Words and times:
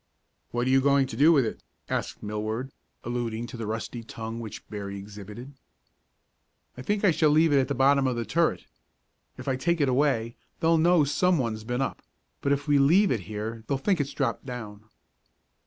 "What 0.49 0.65
are 0.65 0.69
you 0.71 0.81
going 0.81 1.05
to 1.05 1.15
do 1.15 1.31
with 1.31 1.45
it?" 1.45 1.61
asked 1.87 2.23
Millward, 2.23 2.71
alluding 3.03 3.45
to 3.45 3.55
the 3.55 3.67
rusty 3.67 4.01
tongue 4.01 4.39
which 4.39 4.67
Berry 4.67 4.97
exhibited. 4.97 5.53
"I 6.75 6.81
think 6.81 7.03
I 7.05 7.11
shall 7.11 7.29
leave 7.29 7.53
it 7.53 7.59
at 7.61 7.67
the 7.67 7.75
bottom 7.75 8.07
of 8.07 8.15
the 8.15 8.25
turret. 8.25 8.65
If 9.37 9.47
I 9.47 9.57
take 9.57 9.79
it 9.79 9.87
away 9.89 10.37
they'll 10.59 10.79
know 10.79 11.03
some 11.03 11.37
one's 11.37 11.63
been 11.63 11.83
up, 11.83 12.01
but 12.41 12.51
if 12.51 12.67
we 12.67 12.79
leave 12.79 13.11
it 13.11 13.19
here 13.29 13.63
they'll 13.67 13.77
think 13.77 14.01
it's 14.01 14.11
dropped 14.13 14.43
down." 14.43 14.85